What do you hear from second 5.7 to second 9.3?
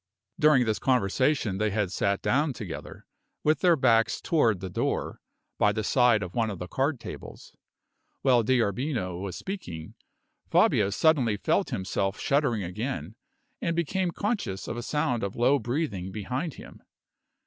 the side of one of the card tables. While D'Arbino